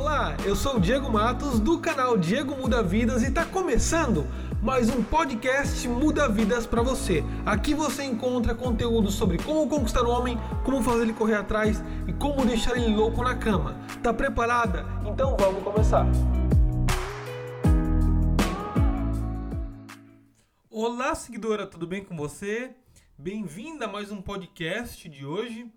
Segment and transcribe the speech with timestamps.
[0.00, 4.26] Olá, eu sou o Diego Matos do canal Diego Muda Vidas e está começando
[4.62, 7.22] mais um podcast Muda Vidas para você.
[7.44, 12.14] Aqui você encontra conteúdo sobre como conquistar o homem, como fazer ele correr atrás e
[12.14, 13.76] como deixar ele louco na cama.
[14.02, 14.86] Tá preparada?
[15.04, 16.06] Então vamos começar.
[20.70, 22.74] Olá, seguidora, tudo bem com você?
[23.18, 25.70] Bem-vinda a mais um podcast de hoje.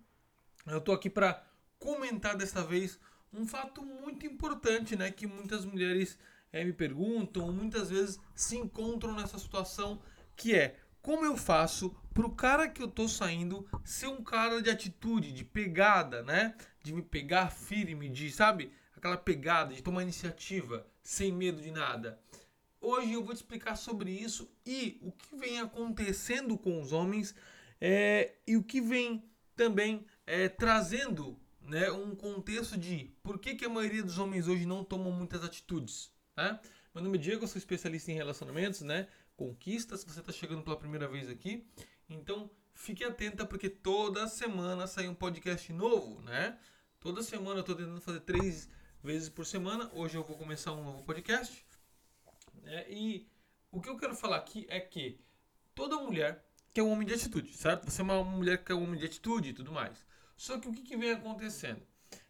[0.66, 1.44] Eu tô aqui para
[1.78, 2.98] comentar dessa vez
[3.34, 6.18] um fato muito importante, né, que muitas mulheres
[6.52, 10.00] é, me perguntam, muitas vezes se encontram nessa situação,
[10.36, 14.70] que é como eu faço pro cara que eu tô saindo ser um cara de
[14.70, 16.56] atitude, de pegada, né?
[16.82, 18.72] De me pegar firme, de, sabe?
[18.96, 22.18] Aquela pegada, de tomar iniciativa, sem medo de nada.
[22.80, 27.36] Hoje eu vou te explicar sobre isso e o que vem acontecendo com os homens
[27.82, 31.38] é, e o que vem também é, trazendo
[31.74, 35.44] né, um contexto de por que, que a maioria dos homens hoje não tomam muitas
[35.44, 36.12] atitudes.
[36.38, 36.60] Né?
[36.94, 39.08] Meu nome é Diego, eu sou especialista em relacionamentos, né?
[39.36, 41.68] Conquistas, se você está chegando pela primeira vez aqui.
[42.08, 46.60] Então, fique atenta porque toda semana sai um podcast novo, né?
[47.00, 48.70] Toda semana eu estou tentando fazer três
[49.04, 49.90] vezes por semana.
[49.96, 51.66] Hoje eu vou começar um novo podcast.
[52.62, 52.86] Né?
[52.88, 53.28] E
[53.72, 55.20] o que eu quero falar aqui é que
[55.74, 57.90] toda mulher quer um homem de atitude, certo?
[57.90, 60.13] Você é uma mulher que é um homem de atitude e tudo mais.
[60.44, 61.82] Só que o que, que vem acontecendo?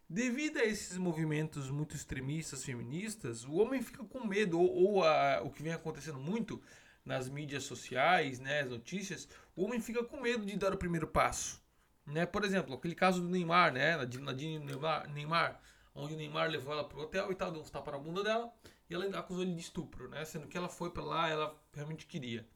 [0.08, 5.42] Devido a esses movimentos muito extremistas, feministas, o homem fica com medo, ou, ou a,
[5.42, 6.62] o que vem acontecendo muito
[7.04, 11.08] nas mídias sociais, né, as notícias, o homem fica com medo de dar o primeiro
[11.08, 11.60] passo.
[12.06, 12.24] Né?
[12.24, 15.60] Por exemplo, aquele caso do Neymar, né, Nadine Neymar, Neymar,
[15.96, 18.54] onde o Neymar levou ela pro hotel e tal, deu uns tapas na bunda dela,
[18.88, 22.06] e ela acusou ele de estupro, né, sendo que ela foi para lá, ela realmente
[22.06, 22.48] queria.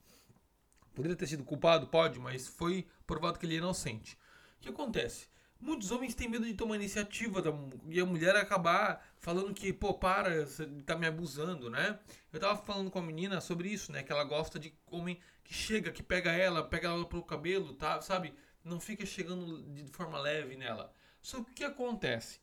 [0.94, 1.88] Poderia ter sido culpado?
[1.88, 4.16] Pode, mas foi provado que ele é inocente.
[4.58, 5.26] O que acontece?
[5.60, 7.52] Muitos homens têm medo de tomar iniciativa da,
[7.88, 11.98] e a mulher acabar falando que, pô, para, você tá me abusando, né?
[12.32, 14.02] Eu tava falando com a menina sobre isso, né?
[14.02, 18.00] Que ela gosta de homem que chega, que pega ela, pega ela pelo cabelo, tá?
[18.00, 18.32] Sabe?
[18.64, 20.92] Não fica chegando de forma leve nela.
[21.20, 22.38] Só que o que acontece?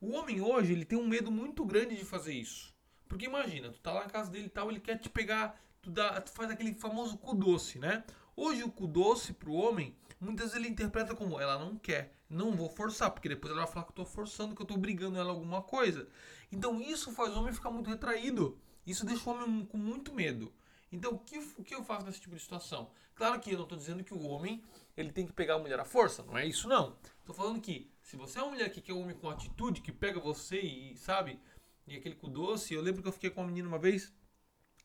[0.00, 2.72] O homem hoje, ele tem um medo muito grande de fazer isso.
[3.08, 5.90] Porque imagina, tu tá lá na casa dele e tal, ele quer te pegar, tu,
[5.90, 8.04] dá, tu faz aquele famoso cu doce, né?
[8.36, 12.52] Hoje o cu doce pro homem, muitas vezes ele interpreta como ela não quer não
[12.52, 15.18] vou forçar, porque depois ela vai falar que eu tô forçando, que eu tô brigando
[15.18, 16.08] ela alguma coisa.
[16.52, 18.56] Então isso faz o homem ficar muito retraído.
[18.86, 20.52] Isso deixa o homem com muito medo.
[20.92, 22.90] Então o que, o que eu faço nesse tipo de situação?
[23.16, 24.62] Claro que eu não estou dizendo que o homem
[24.96, 26.96] ele tem que pegar a mulher à força, não é isso não.
[27.18, 29.92] Estou falando que se você é uma mulher que quer um homem com atitude, que
[29.92, 31.38] pega você e sabe,
[31.86, 34.12] e aquele com doce, eu lembro que eu fiquei com uma menina uma vez,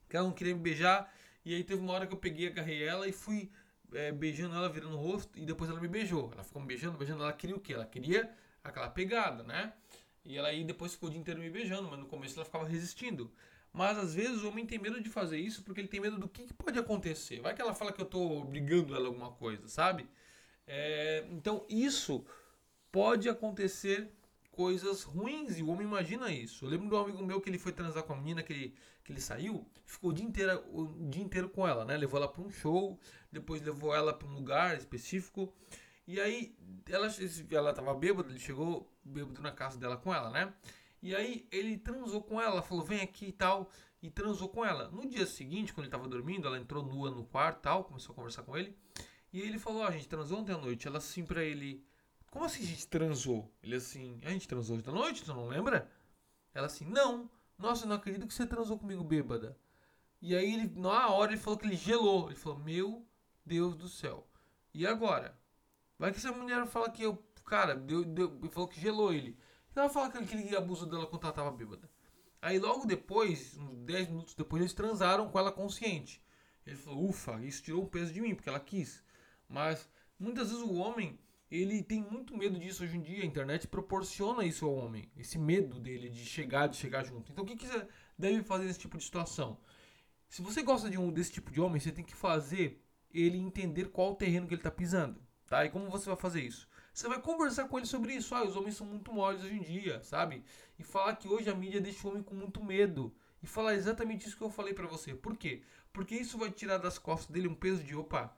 [0.09, 1.11] que ela não queria me beijar,
[1.45, 3.51] e aí teve uma hora que eu peguei, agarrei ela e fui
[3.93, 6.31] é, beijando ela, virando o rosto, e depois ela me beijou.
[6.33, 7.23] Ela ficou me beijando, beijando.
[7.23, 7.73] Ela queria o quê?
[7.73, 9.73] Ela queria aquela pegada, né?
[10.23, 12.65] E ela aí depois ficou o dia inteiro me beijando, mas no começo ela ficava
[12.65, 13.31] resistindo.
[13.71, 16.27] Mas às vezes o homem tem medo de fazer isso porque ele tem medo do
[16.27, 17.41] que, que pode acontecer.
[17.41, 20.09] Vai que ela fala que eu tô brigando ela alguma coisa, sabe?
[20.65, 22.25] É, então isso
[22.91, 24.11] pode acontecer
[24.55, 26.65] coisas ruins e o homem imagina isso.
[26.65, 28.75] Eu lembro de um amigo meu que ele foi transar com a menina que ele,
[29.03, 31.97] que ele saiu, ficou o dia inteiro, o dia inteiro com ela, né?
[31.97, 32.97] Levou ela para um show,
[33.31, 35.53] depois levou ela para um lugar específico.
[36.07, 36.55] E aí
[36.89, 37.07] ela
[37.51, 40.53] ela tava bêbada, ele chegou bêbado na casa dela com ela, né?
[41.01, 43.69] E aí ele transou com ela, falou: "Vem aqui" e tal,
[44.01, 44.89] e transou com ela.
[44.89, 48.15] No dia seguinte, quando ele tava dormindo, ela entrou nua no quarto, tal, começou a
[48.15, 48.75] conversar com ele.
[49.33, 50.87] E ele falou: "Ó, oh, a gente transou ontem à noite".
[50.87, 51.83] Ela assim para ele:
[52.35, 53.49] como assim a gente transou?
[53.63, 55.89] Ele assim, a gente transou hoje da noite, tu não lembra?
[56.53, 57.31] Ela assim, não.
[57.57, 59.57] Nossa, eu não acredito que você transou comigo bêbada.
[60.21, 62.27] E aí ele, na hora ele falou que ele gelou.
[62.27, 63.07] Ele falou, meu
[63.45, 64.27] Deus do céu.
[64.73, 65.39] E agora?
[65.97, 69.39] Vai que essa mulher fala que eu, cara, deu, deu, falou que gelou ele.
[69.73, 71.89] Ela fala que ele abusou dela quando ela tava bêbada.
[72.41, 76.21] Aí logo depois, uns 10 minutos depois, eles transaram com ela consciente.
[76.67, 79.01] Ele falou, ufa, isso tirou um peso de mim, porque ela quis.
[79.47, 81.17] Mas muitas vezes o homem
[81.49, 83.23] ele tem muito medo disso hoje em dia.
[83.23, 87.31] A internet proporciona isso ao homem, esse medo dele de chegar, de chegar junto.
[87.31, 87.87] Então, o que, que você
[88.17, 89.59] deve fazer nesse tipo de situação?
[90.27, 92.81] Se você gosta de um desse tipo de homem, você tem que fazer
[93.13, 95.63] ele entender qual o terreno que ele está pisando, tá?
[95.63, 96.67] E como você vai fazer isso?
[96.93, 98.33] Você vai conversar com ele sobre isso.
[98.33, 100.43] Ah, os homens são muito moles hoje em dia, sabe?
[100.79, 103.13] E falar que hoje a mídia deixa o homem com muito medo.
[103.43, 105.13] E falar exatamente isso que eu falei para você.
[105.13, 105.61] Por quê?
[105.93, 108.35] Porque isso vai tirar das costas dele um peso de opa,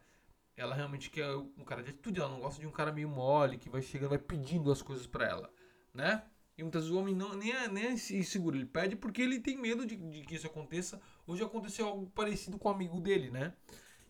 [0.57, 3.57] ela realmente quer um cara de atitude, ela não gosta de um cara meio mole,
[3.57, 5.53] que vai chegando, vai pedindo as coisas para ela,
[5.93, 6.23] né?
[6.57, 9.39] E muitas vezes o homem não, nem, é, nem é inseguro, ele pede porque ele
[9.39, 10.99] tem medo de, de que isso aconteça.
[11.27, 13.53] Hoje aconteceu algo parecido com um amigo dele, né?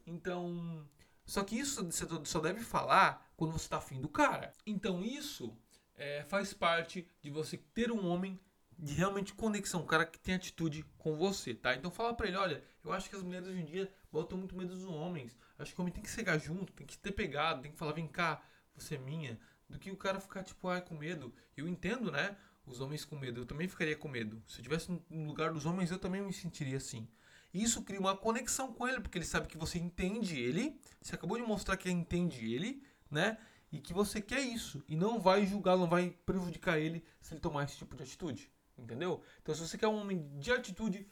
[0.05, 0.87] Então,
[1.25, 4.53] só que isso você só deve falar quando você tá afim do cara.
[4.65, 5.53] Então isso
[5.95, 8.39] é, faz parte de você ter um homem
[8.79, 11.75] de realmente conexão, um cara que tem atitude com você, tá?
[11.75, 14.55] Então fala pra ele, olha, eu acho que as mulheres hoje em dia botam muito
[14.55, 15.37] medo dos homens.
[15.59, 17.93] Acho que o homem tem que chegar junto, tem que ter pegado, tem que falar,
[17.93, 18.41] vem cá,
[18.75, 19.39] você é minha.
[19.69, 21.33] Do que o cara ficar, tipo, ai, com medo.
[21.55, 22.37] Eu entendo, né?
[22.65, 23.41] Os homens com medo.
[23.41, 24.41] Eu também ficaria com medo.
[24.47, 27.07] Se eu estivesse no lugar dos homens, eu também me sentiria assim.
[27.53, 30.79] Isso cria uma conexão com ele, porque ele sabe que você entende ele.
[31.01, 33.37] Você acabou de mostrar que entende ele, né?
[33.71, 34.83] E que você quer isso.
[34.87, 38.51] E não vai julgar, não vai prejudicar ele se ele tomar esse tipo de atitude.
[38.77, 39.21] Entendeu?
[39.41, 41.07] Então, se você quer um homem de atitude,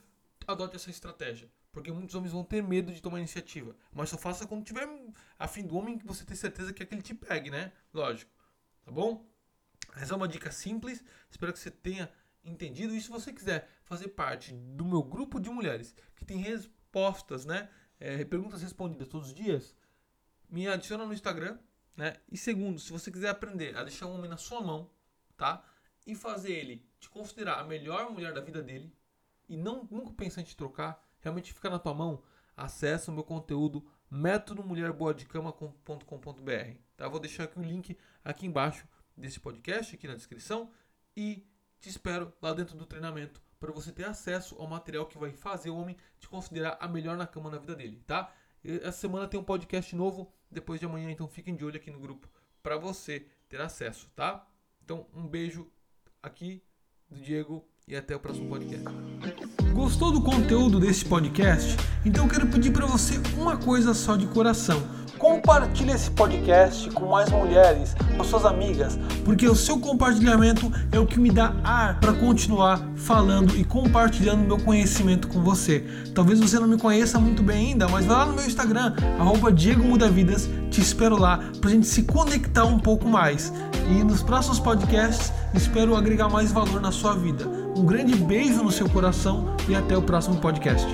[0.48, 1.50] adote essa estratégia.
[1.76, 3.76] Porque muitos homens vão ter medo de tomar iniciativa.
[3.92, 4.88] Mas só faça quando tiver
[5.38, 7.74] afim do homem que você tem certeza que é que ele te pegue, né?
[7.94, 8.32] Lógico.
[8.86, 9.30] Tá bom?
[9.94, 11.04] Essa é uma dica simples.
[11.30, 12.10] Espero que você tenha
[12.46, 12.96] entendido.
[12.96, 17.70] E se você quiser fazer parte do meu grupo de mulheres que tem respostas, né?
[18.00, 19.76] É, perguntas respondidas todos os dias,
[20.50, 21.60] me adiciona no Instagram,
[21.98, 22.16] né?
[22.32, 24.90] E segundo, se você quiser aprender a deixar um homem na sua mão,
[25.36, 25.62] tá?
[26.08, 28.96] E fazer ele te considerar a melhor mulher da vida dele
[29.50, 32.24] e não nunca pensar em te trocar, realmente ficar na tua mão,
[32.56, 36.78] acessa o meu conteúdo métodomulherboadecama.com.br.
[36.96, 37.08] Tá?
[37.08, 38.88] Vou deixar aqui o link aqui embaixo
[39.18, 40.72] desse podcast, aqui na descrição,
[41.18, 41.44] e
[41.80, 45.72] te espero lá dentro do treinamento para você ter acesso ao material que vai fazer
[45.72, 48.32] o homem te considerar a melhor na cama na vida dele, tá?
[48.64, 52.00] Essa semana tem um podcast novo, depois de amanhã, então fiquem de olho aqui no
[52.00, 52.30] grupo
[52.62, 54.48] para você ter acesso, tá?
[54.84, 55.72] Então, um beijo
[56.22, 56.64] aqui
[57.10, 58.84] do Diego e até o próximo podcast.
[59.72, 61.78] Gostou do conteúdo desse podcast?
[62.04, 64.82] Então quero pedir para você uma coisa só de coração.
[65.20, 71.06] Compartilhe esse podcast com mais mulheres, com suas amigas, porque o seu compartilhamento é o
[71.06, 75.86] que me dá ar para continuar falando e compartilhando meu conhecimento com você.
[76.16, 79.54] Talvez você não me conheça muito bem ainda, mas vai lá no meu Instagram, arroba
[79.54, 83.54] Diego Mudavidas, te espero lá para gente se conectar um pouco mais.
[83.90, 87.55] E nos próximos podcasts espero agregar mais valor na sua vida.
[87.76, 90.88] Um grande beijo no seu coração e até o próximo podcast.